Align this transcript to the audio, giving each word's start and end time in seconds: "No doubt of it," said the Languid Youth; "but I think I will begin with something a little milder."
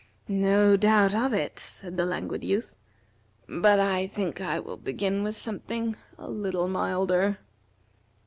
"No 0.27 0.77
doubt 0.77 1.13
of 1.13 1.31
it," 1.31 1.59
said 1.59 1.95
the 1.95 2.07
Languid 2.07 2.43
Youth; 2.43 2.73
"but 3.47 3.79
I 3.79 4.07
think 4.07 4.41
I 4.41 4.59
will 4.59 4.77
begin 4.77 5.21
with 5.21 5.35
something 5.35 5.95
a 6.17 6.27
little 6.27 6.67
milder." 6.67 7.37